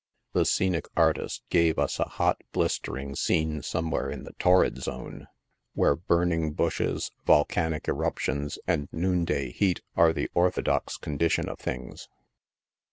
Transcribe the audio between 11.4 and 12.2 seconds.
of things.